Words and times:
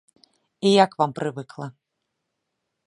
І 0.69 0.71
я 0.71 0.85
к 0.93 0.97
вам 1.03 1.11
прывыкла. 1.21 1.67